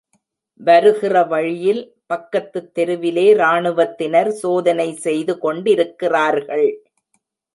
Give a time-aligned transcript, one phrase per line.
[0.59, 6.67] வருகிற வழியில பக்கத்துத் தெருவிலே ராணுவத்தினர் சோதனை செய்து கொண்டிருக்கிறார்கள்.